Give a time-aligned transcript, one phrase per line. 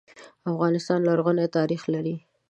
[0.51, 2.15] افغانستان لرغونی ناریخ لري.